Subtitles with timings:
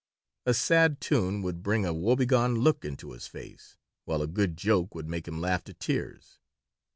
[0.47, 4.95] A sad tune would bring a woebegone look into his face, while a good joke
[4.95, 6.39] would make him laugh to tears.